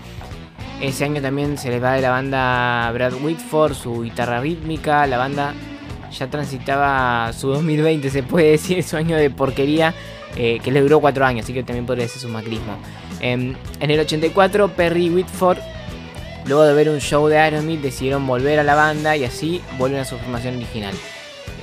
[0.80, 5.06] Ese año también se les va de la banda Brad Whitford, su guitarra rítmica.
[5.06, 5.54] La banda
[6.18, 9.94] ya transitaba su 2020, se puede decir, su año de porquería,
[10.38, 12.78] eh, que le duró 4 años, así que también podría ser su macrismo.
[13.20, 15.58] Em, en el 84, Perry Whitford,
[16.46, 20.00] luego de ver un show de Aerosmith, decidieron volver a la banda y así vuelven
[20.00, 20.96] a su formación original.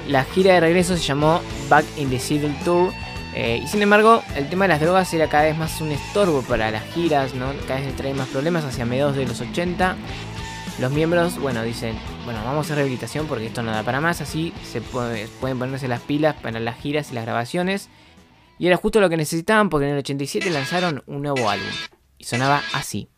[0.09, 2.93] La gira de regreso se llamó Back in the Seattle Tour.
[3.35, 6.43] eh, y sin embargo, el tema de las drogas era cada vez más un estorbo
[6.43, 7.53] para las giras, ¿no?
[7.67, 9.97] Cada vez trae más problemas hacia mediados de los 80.
[10.79, 14.53] Los miembros, bueno, dicen, bueno, vamos a rehabilitación porque esto no da para más, así
[14.71, 17.89] se puede- pueden ponerse las pilas para las giras y las grabaciones.
[18.59, 21.69] Y era justo lo que necesitaban porque en el 87 lanzaron un nuevo álbum.
[22.19, 23.09] Y sonaba así.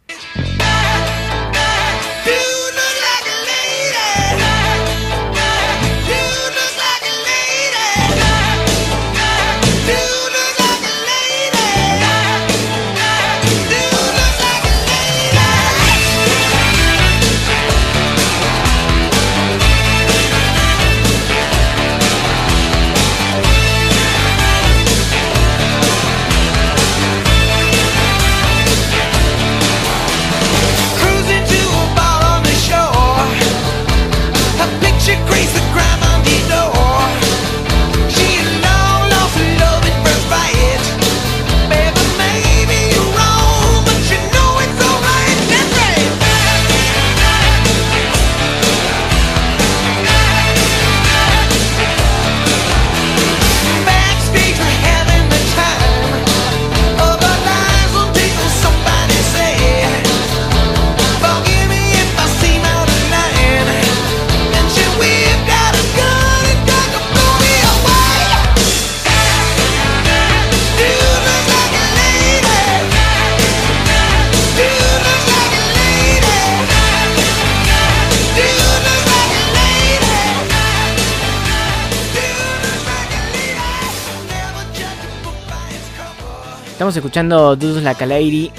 [86.98, 88.50] Escuchando Dudes Like a Lady,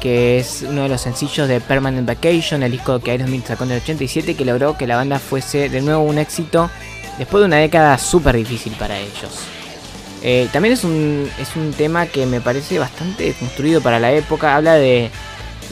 [0.00, 3.72] que es uno de los sencillos de Permanent Vacation, el disco que Aerosmith sacó en
[3.72, 6.70] el 87, que logró que la banda fuese de nuevo un éxito
[7.18, 9.40] después de una década súper difícil para ellos.
[10.22, 14.56] Eh, también es un, es un tema que me parece bastante construido para la época.
[14.56, 15.10] Habla de,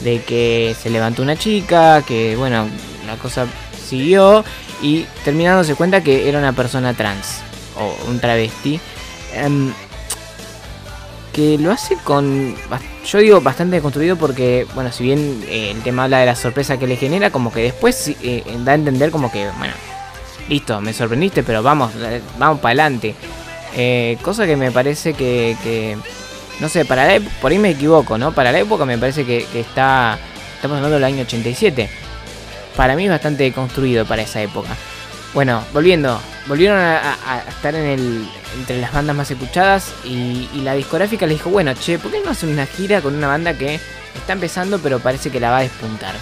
[0.03, 2.67] de que se levantó una chica, que bueno,
[3.05, 3.47] la cosa
[3.87, 4.43] siguió
[4.81, 7.41] y terminándose cuenta que era una persona trans
[7.77, 8.79] o un travesti.
[9.33, 9.73] Em,
[11.35, 12.55] que lo hace con,
[13.05, 16.79] yo digo bastante construido porque, bueno, si bien eh, el tema habla de la sorpresa
[16.79, 19.73] que le genera, como que después sí, eh, da a entender como que, bueno,
[20.47, 23.15] listo, me sorprendiste, pero vamos, eh, vamos para adelante.
[23.75, 25.97] Eh, cosa que me parece que,
[26.61, 28.31] no sé, para la por ahí me equivoco, ¿no?
[28.31, 30.17] Para la época me parece que, que está,
[30.55, 31.89] estamos hablando del año 87.
[32.77, 34.69] Para mí es bastante construido para esa época.
[35.35, 36.17] Bueno, volviendo,
[36.47, 38.25] volvieron a, estar en el,
[38.57, 42.21] entre las bandas más escuchadas y, y la discográfica le dijo, bueno, che, ¿por qué
[42.23, 43.81] no hacen una gira con una banda que
[44.15, 46.15] está empezando pero parece que la va a despuntar?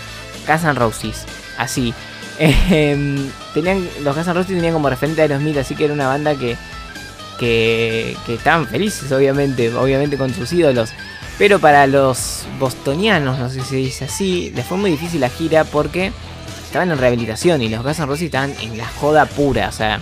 [0.47, 1.25] Guns N' Roses,
[1.59, 1.93] así.
[2.39, 6.07] Em, tenían, los Guns N' Roses tenían como referente a Aerosmith, así que era una
[6.07, 6.57] banda que,
[7.37, 10.89] que, que estaban felices, obviamente, obviamente con sus ídolos.
[11.37, 15.29] Pero para los bostonianos, no sé si se dice así, les fue muy difícil la
[15.29, 16.11] gira porque
[16.73, 19.69] estaban en rehabilitación y los Guns N' Roses estaban en la joda pura.
[19.69, 19.99] O sea,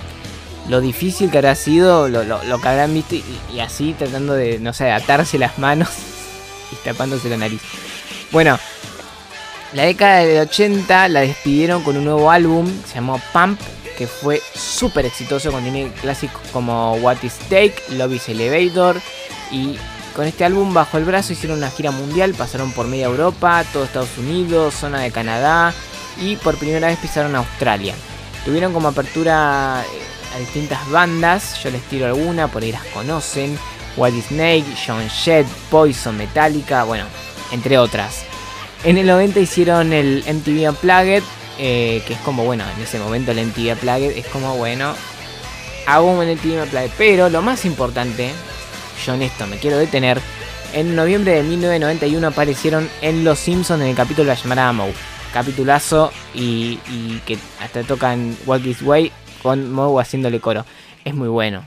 [0.69, 4.57] lo difícil que habrá sido, lo, lo- lo que habrán visto y, así tratando de,
[4.57, 5.89] no sé, atarse las manos
[6.71, 7.59] y tapándose la nariz.
[8.31, 8.57] Bueno,
[9.73, 13.59] la década del 80 la despidieron con un nuevo álbum, se llamó Pump,
[13.97, 19.01] que fue súper exitoso, contiene clásicos como What is Take, Love is Elevator
[19.51, 19.75] y
[20.15, 23.83] con este álbum bajo el brazo hicieron una gira mundial, pasaron por media Europa, todo
[23.83, 25.73] Estados Unidos, zona de Canadá
[26.17, 27.93] y por primera vez pisaron Australia.
[28.45, 33.57] Tuvieron como apertura eh, a distintas bandas, yo les tiro alguna, por ahí las conocen,
[33.97, 37.05] White Snake, John Jett, Poison, Metallica, bueno,
[37.51, 38.23] entre otras.
[38.83, 41.23] En el 90 hicieron el MTV Unplugged,
[41.59, 44.95] eh, que es como, bueno, en ese momento el MTV Unplugged es como, bueno,
[45.85, 46.91] hago un MTV Unplugged.
[46.97, 48.31] Pero lo más importante,
[49.05, 50.19] yo en esto me quiero detener,
[50.73, 54.93] en noviembre de 1991 aparecieron en Los Simpsons en el capítulo la llamada Moe.
[55.33, 59.11] Capitulazo y, y que hasta tocan Walk This Way
[59.41, 60.65] con Moe haciéndole coro.
[61.05, 61.65] Es muy bueno.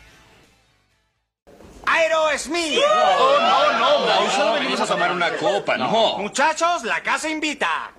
[1.86, 2.80] Aerosmith.
[3.18, 6.18] Oh, no, no, Moe, solo venimos a tomar una copa, no.
[6.18, 7.90] Muchachos, la casa invita.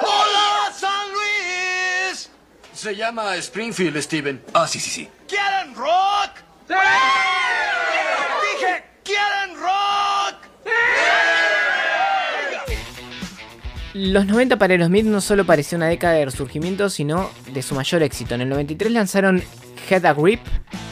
[0.00, 2.30] ¡Hola, San Luis!
[2.72, 4.44] Se llama Springfield, Steven.
[4.52, 5.08] Ah, sí, sí, sí.
[5.28, 6.30] ¿Quieren rock?
[6.68, 6.80] Dije,
[13.94, 18.02] Los 90 para Aerosmith no solo pareció una década de resurgimiento, sino de su mayor
[18.02, 18.34] éxito.
[18.34, 19.40] En el 93 lanzaron
[19.88, 20.40] Head a Grip,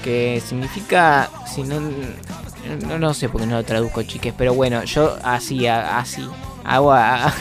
[0.05, 4.85] que significa, si no, no, no sé por qué no lo traduzco, chiques, pero bueno,
[4.85, 6.25] yo así, así,
[6.63, 7.33] hago al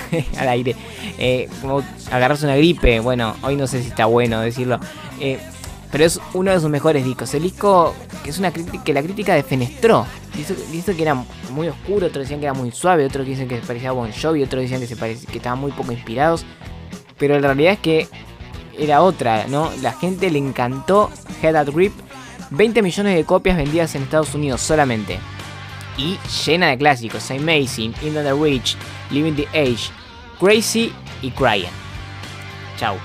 [0.49, 0.75] aire,
[1.19, 4.79] Eh, como agarrarse una gripe, bueno, hoy no sé si está bueno decirlo,
[5.19, 5.39] Eh,
[5.91, 7.33] pero es uno de sus mejores discos.
[7.35, 7.93] El disco
[8.23, 10.07] que es una que la crítica defenestró.
[10.35, 11.15] Dice, dice que era
[11.51, 14.11] muy oscuro, otros decían que era muy suave, otros dicen que se parecía a Bon
[14.11, 16.45] Jovi, otros decían que se parecía, que estaban muy poco inspirados.
[17.17, 18.07] Pero la realidad es que
[18.77, 19.71] era otra, ¿no?
[19.81, 21.11] La gente le encantó
[21.41, 21.93] Head at Grip.
[22.51, 25.19] 20 millones de copias vendidas en Estados Unidos solamente.
[25.97, 27.29] Y llena de clásicos.
[27.31, 28.75] Amazing, In the Reach,
[29.09, 29.89] Living the Age,
[30.39, 31.69] Crazy y Crying.
[32.77, 32.95] Chau.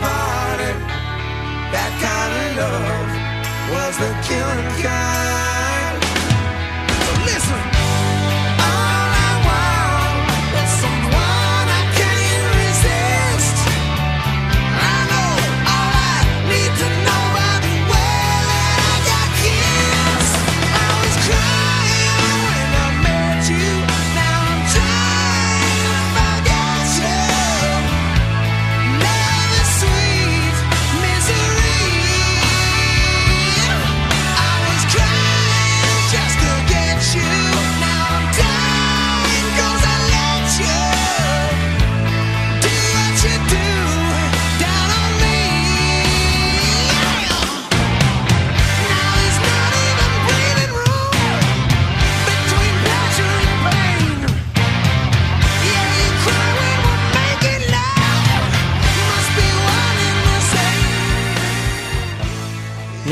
[0.00, 0.78] Parted.
[1.72, 3.10] That kind of love
[3.72, 5.75] was the killing kind.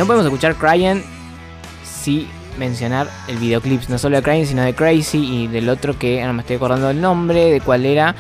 [0.05, 1.02] No podemos escuchar Crying
[1.82, 2.28] sin
[2.59, 6.34] mencionar el videoclip, no solo de Crying, sino de Crazy y del otro que ahora
[6.34, 8.14] me estoy acordando el nombre, de cuál era,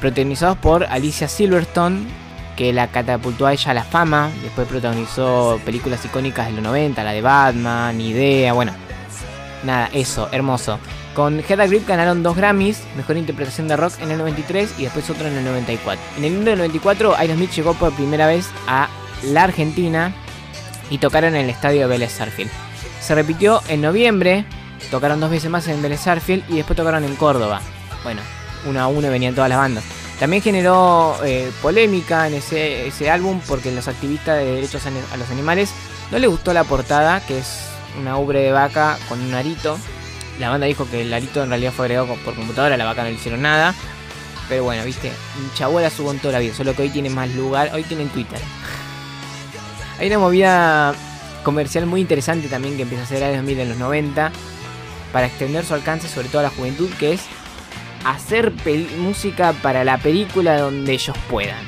[0.00, 2.08] protagonizados por Alicia Silverstone,
[2.56, 7.04] que la catapultó a ella a la fama, después protagonizó películas icónicas de los 90,
[7.04, 8.72] la de Batman, Idea, bueno,
[9.62, 10.80] nada, eso, hermoso.
[11.14, 15.08] Con Hedda Grip ganaron dos Grammys, mejor interpretación de rock en el 93 y después
[15.08, 16.04] otro en el 94.
[16.16, 18.88] En el 94 Aerosmith llegó por primera vez a
[19.22, 20.12] la Argentina
[20.90, 22.50] y tocaron en el estadio de Vélez Sarfield.
[23.00, 24.44] Se repitió en noviembre,
[24.90, 27.60] tocaron dos veces más en Vélez Sarfield y después tocaron en Córdoba.
[28.04, 28.22] Bueno,
[28.66, 29.84] uno a uno venían todas las bandas.
[30.18, 35.70] También generó eh, polémica en ese, álbum porque los activistas de derechos a los animales
[36.10, 37.60] no les gustó la portada, que es
[38.00, 39.78] una ubre de vaca con un arito.
[40.40, 43.10] La banda dijo que el arito en realidad fue agregado por computadora, la vaca no
[43.10, 43.74] le hicieron nada.
[44.48, 45.12] Pero bueno, viste,
[45.54, 48.08] Chabuela subo en toda la vida, solo que hoy tiene más lugar, hoy tiene en
[48.08, 48.40] Twitter.
[49.98, 50.94] Hay una movida
[51.42, 54.32] comercial muy interesante también que empieza a hacer Aerosmith en los 90
[55.12, 57.22] para extender su alcance sobre todo a la juventud, que es
[58.04, 58.52] hacer
[58.98, 61.64] música para la película donde ellos puedan.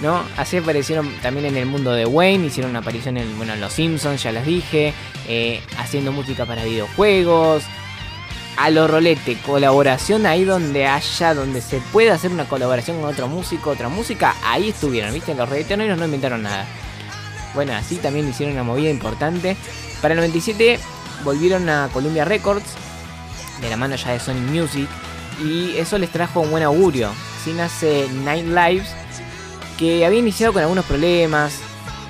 [0.00, 0.22] ¿no?
[0.36, 3.72] Así aparecieron también en el mundo de Wayne, hicieron una aparición en, bueno, en Los
[3.72, 4.92] Simpsons, ya les dije,
[5.28, 7.64] eh, haciendo música para videojuegos,
[8.56, 13.28] a lo rolete, colaboración ahí donde haya, donde se pueda hacer una colaboración con otro
[13.28, 15.34] músico, otra música, ahí estuvieron, ¿viste?
[15.34, 16.66] Los reggaetoneros no inventaron nada.
[17.56, 19.56] Bueno, así también hicieron una movida importante.
[20.02, 20.78] Para el 97
[21.24, 22.66] volvieron a Columbia Records,
[23.62, 24.86] de la mano ya de Sony Music,
[25.42, 27.10] y eso les trajo un buen augurio.
[27.40, 28.88] Así nace Night Lives,
[29.78, 31.54] que había iniciado con algunos problemas,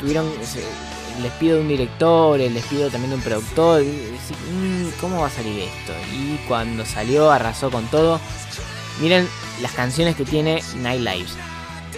[0.01, 0.27] tuvieron
[1.17, 3.83] el despido de un director, el despido también de un productor.
[3.85, 4.17] Y,
[5.01, 5.93] ¿Cómo va a salir esto?
[6.13, 8.19] Y cuando salió, arrasó con todo.
[9.01, 9.29] Miren
[9.63, 11.35] las canciones que tiene Night Lives: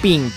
[0.03, 0.35] Pink,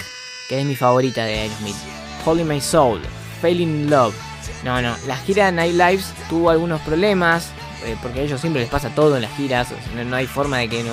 [0.48, 2.01] que es mi favorita de Aerosmith.
[2.26, 3.00] Holy My Soul,
[3.42, 4.16] Failing in Love.
[4.64, 7.52] No, no, la gira de Night Lives tuvo algunos problemas.
[7.86, 9.74] Eh, porque a ellos siempre les pasa todo en las giras.
[10.06, 10.92] No, hay forma de que no.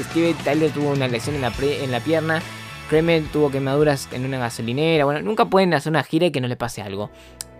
[0.10, 2.40] Steve Tyler tuvo una lesión en la, pre, en la pierna.
[2.88, 5.04] Kremer tuvo quemaduras en una gasolinera.
[5.04, 7.10] Bueno, nunca pueden hacer una gira y que no le pase algo.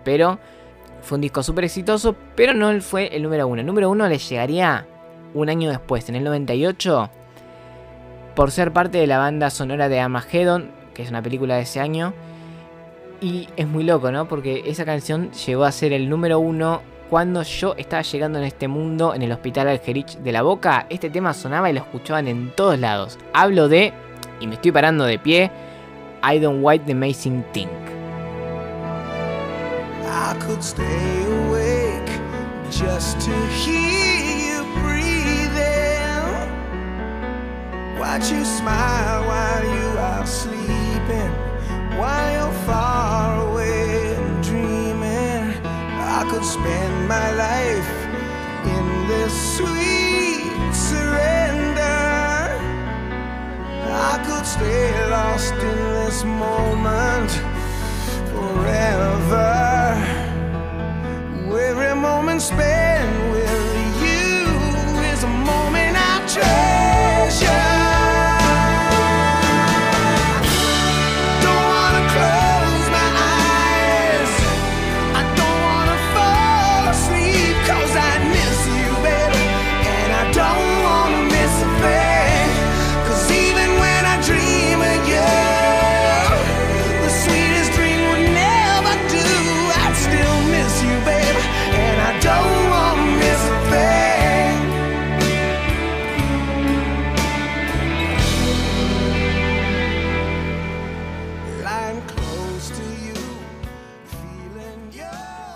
[0.04, 0.40] Pero
[1.02, 3.60] fue un disco súper exitoso, pero no fue el número uno.
[3.60, 4.86] El número uno le llegaría
[5.34, 7.10] un año después, en el 98,
[8.34, 11.78] por ser parte de la banda sonora de Armageddon, que es una película de ese
[11.78, 12.12] año.
[13.20, 14.26] Y es muy loco, ¿no?
[14.26, 18.68] Porque esa canción llegó a ser el número uno cuando yo estaba llegando en este
[18.68, 20.86] mundo en el hospital Algerich de la Boca.
[20.88, 23.18] Este tema sonaba y lo escuchaban en todos lados.
[23.34, 23.92] Hablo de
[24.40, 25.50] y me estoy parando de pie,
[26.22, 27.68] I Don't White the Amazing Thing.
[30.06, 32.10] I could stay awake
[32.70, 33.32] just to
[33.64, 36.20] hear you breathing.
[37.98, 41.32] Watch you smile while you are sleeping,
[41.98, 43.09] while you're far
[47.10, 47.90] my life
[48.76, 51.82] in this sweet surrender.
[54.12, 57.30] I could stay lost in this moment
[58.32, 59.59] forever.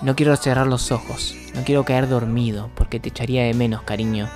[0.04, 4.28] No quiero cerrar los ojos, no quiero caer dormido, porque te echaría de menos, cariño.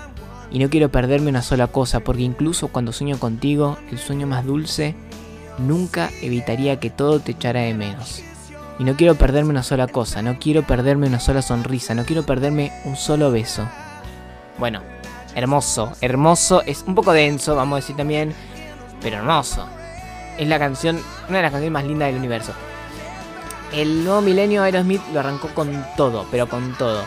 [0.50, 4.46] Y no quiero perderme una sola cosa, porque incluso cuando sueño contigo, el sueño más
[4.46, 4.94] dulce,
[5.58, 8.22] nunca evitaría que todo te echara de menos.
[8.78, 12.22] Y no quiero perderme una sola cosa, no quiero perderme una sola sonrisa, no quiero
[12.24, 13.68] perderme un solo beso.
[14.56, 14.80] Bueno,
[15.34, 18.32] hermoso, hermoso, es un poco denso, vamos a decir también,
[19.02, 19.68] pero hermoso.
[20.38, 20.98] Es la canción,
[21.28, 22.54] una de las canciones más lindas del universo.
[23.72, 27.04] El nuevo milenio Aerosmith lo arrancó con todo, pero con todo.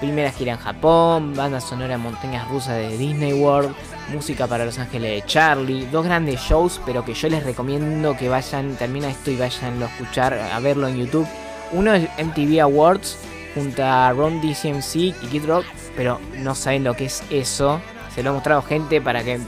[0.00, 3.74] Primera gira en Japón, banda sonora en montañas rusas de Disney World,
[4.12, 8.28] música para Los Ángeles de Charlie, dos grandes shows, pero que yo les recomiendo que
[8.28, 11.28] vayan, termina esto y vayan a escuchar, a verlo en YouTube.
[11.72, 13.16] Uno es MTV Awards
[13.54, 15.64] junto a Ron DCMC y Kid Rock,
[15.96, 17.80] pero no saben lo que es eso.
[18.14, 19.40] Se lo he mostrado gente para que, eh,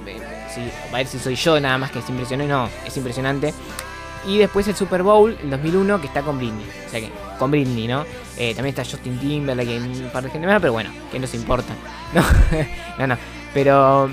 [0.54, 0.60] si,
[0.90, 3.52] a ver si soy yo nada más que es impresionante, no, es impresionante.
[4.27, 6.66] Y después el Super Bowl, el 2001, que está con Britney.
[6.87, 8.05] O sea que, con Britney, ¿no?
[8.37, 11.75] Eh, también está Justin Timberlake, un par de gente más, pero bueno, que nos importa.
[12.12, 12.23] No,
[12.99, 13.16] no, no.
[13.55, 14.11] Pero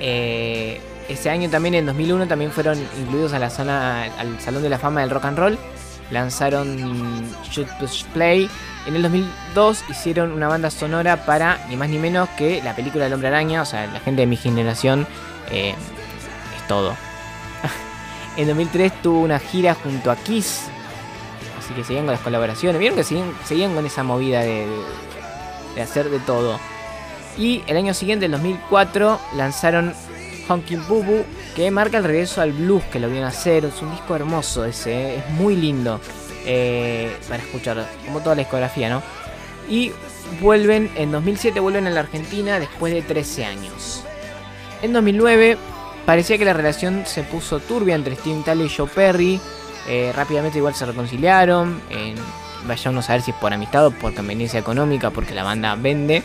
[0.00, 4.70] eh, ese año también, en 2001, también fueron incluidos a la zona, al Salón de
[4.70, 5.58] la Fama del Rock and Roll.
[6.10, 8.48] Lanzaron Shoot Push Play.
[8.86, 13.04] En el 2002 hicieron una banda sonora para ni más ni menos que la película
[13.04, 13.62] del Hombre Araña.
[13.62, 15.06] O sea, la gente de mi generación
[15.50, 15.74] eh,
[16.56, 16.94] es todo.
[18.36, 20.62] En 2003 tuvo una gira junto a Kiss.
[21.58, 22.78] Así que seguían con las colaboraciones.
[22.78, 24.66] Vieron que seguían, seguían con esa movida de,
[25.80, 26.58] hacer de todo.
[27.36, 29.94] Y el año siguiente, el 2004, lanzaron
[30.48, 31.24] Honkin' Boo Boo,
[31.54, 33.64] que marca el regreso al blues que lo vieron hacer.
[33.64, 35.16] Es un disco hermoso ese, ¿eh?
[35.18, 36.00] es muy lindo
[36.44, 39.02] eh, para escuchar, como toda la discografía, ¿no?
[39.68, 39.92] Y
[40.40, 44.04] vuelven, en 2007 vuelven a la Argentina después de 13 años.
[44.82, 45.56] En 2009
[46.06, 49.40] parecía que la relación se puso turbia entre Steven Tyler y Joe Perry.
[49.88, 51.80] Eh, rápidamente igual se reconciliaron.
[51.90, 52.14] Eh,
[52.66, 55.74] vaya uno a saber si es por amistad o por conveniencia económica, porque la banda
[55.74, 56.22] vende.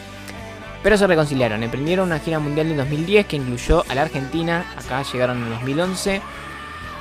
[0.83, 1.63] Pero se reconciliaron.
[1.63, 4.65] Emprendieron una gira mundial en 2010 que incluyó a la Argentina.
[4.77, 6.21] Acá llegaron en 2011.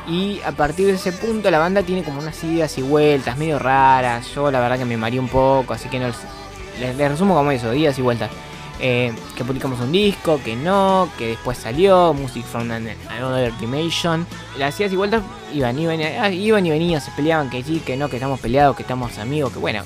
[0.08, 3.58] Y a partir de ese punto la banda tiene como unas idas y vueltas medio
[3.58, 4.26] raras.
[4.34, 7.50] Yo la verdad que me mareé un poco, así que no les- les resumo como
[7.50, 8.30] eso, idas y vueltas.
[8.78, 14.26] Eh, que publicamos un disco, que no, que después salió, Music from an- Another Dimension.
[14.58, 15.22] Las idas y vueltas
[15.54, 18.76] iban, iban, ah, iban y venían, se peleaban, que sí, que no, que estamos peleados,
[18.76, 19.82] que estamos amigos, que bueno,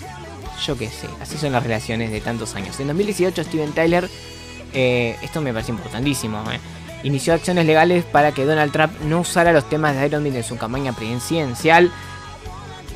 [0.66, 2.78] yo qué sé, así son las relaciones de tantos años.
[2.80, 4.10] En 2018 Steven Tyler,
[4.74, 6.58] eh, esto me parece importantísimo, eh,
[7.04, 10.42] inició acciones legales para que Donald Trump no usara los temas de Iron Man en
[10.44, 11.92] su campaña presidencial.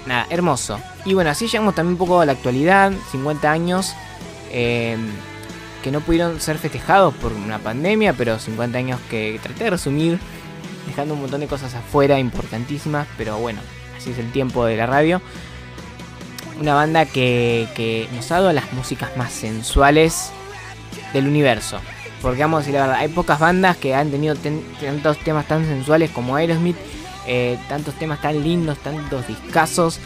[0.06, 0.80] Nada, hermoso.
[1.04, 3.94] Y bueno, así llegamos también un poco a la actualidad, 50 años,
[5.84, 10.18] que no pudieron ser festejados por una pandemia, pero 50 años que traté de resumir,
[10.86, 13.60] dejando un montón de cosas afuera importantísimas, pero bueno,
[13.94, 15.20] así es el tiempo de la radio.
[16.58, 20.30] Una banda que, nos ha dado las músicas más sensuales
[21.12, 21.78] del universo.
[22.22, 25.46] Porque vamos a decir la verdad, hay pocas bandas que han tenido ten- tantos temas
[25.46, 26.76] tan sensuales como Aerosmith,
[27.26, 30.00] eh, tantos temas tan lindos, tantos discazos.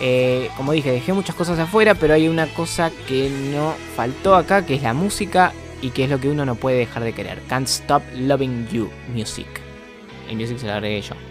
[0.00, 4.64] Eh, como dije, dejé muchas cosas afuera, pero hay una cosa que no faltó acá,
[4.64, 7.40] que es la música y que es lo que uno no puede dejar de querer.
[7.48, 9.46] Can't Stop Loving You Music.
[10.28, 11.29] El music se lo agregué yo.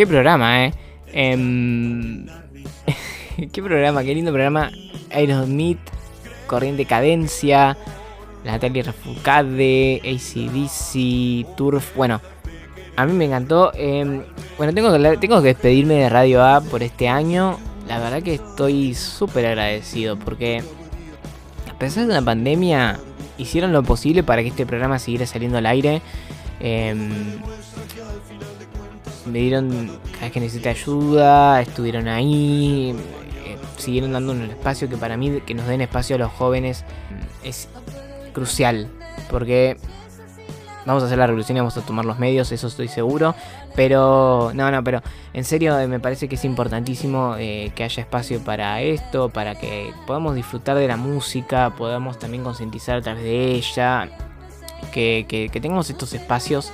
[0.00, 0.72] Qué programa, eh.
[1.12, 2.24] Em,
[3.52, 4.70] qué programa, qué lindo programa.
[5.10, 5.78] Aerosmith,
[6.46, 7.76] Corriente Cadencia,
[8.42, 11.94] Natalia Refugade, ACDC, Turf.
[11.94, 12.22] Bueno,
[12.96, 13.72] a mí me encantó.
[13.74, 14.22] Em,
[14.56, 14.90] bueno, tengo
[15.42, 17.58] que, despedirme de Radio A por este año.
[17.86, 20.62] La verdad que estoy súper agradecido porque
[21.70, 22.98] a pesar de una pandemia,
[23.36, 26.00] hicieron lo posible para que este programa siguiera saliendo al aire.
[26.58, 27.38] Em,
[29.30, 32.94] me dieron cada vez que necesité ayuda, estuvieron ahí,
[33.46, 36.84] eh, siguieron dando un espacio que para mí, que nos den espacio a los jóvenes,
[37.10, 37.68] mm, es
[38.32, 38.88] crucial.
[39.30, 39.76] Porque
[40.86, 43.34] vamos a hacer la revolución y vamos a tomar los medios, eso estoy seguro.
[43.76, 45.00] Pero, no, no, pero
[45.32, 49.54] en serio eh, me parece que es importantísimo eh, que haya espacio para esto, para
[49.54, 54.08] que podamos disfrutar de la música, podamos también concientizar a través de ella,
[54.92, 56.72] que, que- que tengamos estos espacios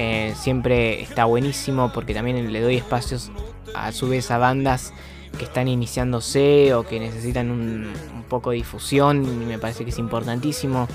[0.00, 3.32] Eh, siempre está buenísimo porque también le doy espacios
[3.74, 4.92] a su vez a bandas
[5.36, 9.90] que están iniciándose o que necesitan un, un poco de difusión y me parece que
[9.90, 10.86] es importantísimo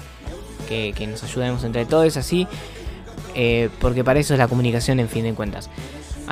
[0.68, 2.48] que, nos ayudemos entre todos, así,
[3.36, 5.70] eh, porque para eso es la comunicación en fin de cuentas.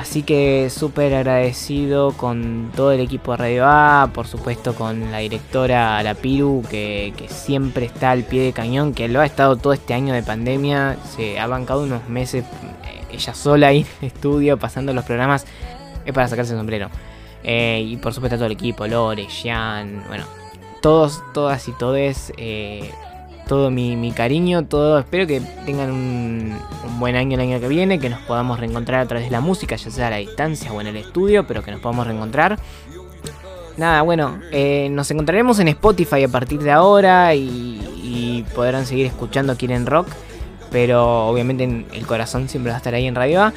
[0.01, 5.19] Así que súper agradecido con todo el equipo de Radio A, por supuesto con la
[5.19, 9.57] directora La Piru, que, que siempre está al pie de cañón, que lo ha estado
[9.57, 12.43] todo este año de pandemia, se ha bancado unos meses
[12.83, 15.45] eh, ella sola ahí en el estudio, pasando los programas,
[16.03, 16.89] es para sacarse el sombrero.
[17.43, 20.25] Eh, y por supuesto todo el equipo, Lore, Jean, bueno,
[20.81, 22.89] todos, todas y todes, eh,
[23.51, 26.55] todo mi, mi cariño, todo, espero que tengan un,
[26.99, 29.75] buen año el año que viene, que nos podamos reencontrar a través de la música,
[29.75, 32.57] ya sea a la distancia o en el estudio, pero que nos podamos reencontrar.
[33.75, 39.57] Nada, bueno, eh, nos encontraremos en Spotify a partir de ahora y, podrán seguir escuchando
[39.57, 40.07] Quieren Rock,
[40.71, 43.53] pero obviamente en el corazón siempre va a estar ahí en Radio A.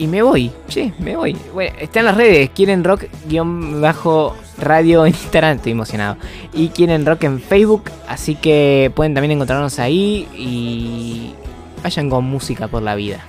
[0.00, 1.36] Y me voy, che, me voy.
[1.52, 6.16] Bueno, está en las redes, quieren rock guion bajo radio en Instagram, estoy emocionado.
[6.54, 11.34] Y quieren rock en Facebook, así que pueden también encontrarnos ahí y
[11.82, 13.22] vayan con música por la vida.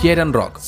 [0.00, 0.02] Estás.
[0.02, 0.58] Quieren rock.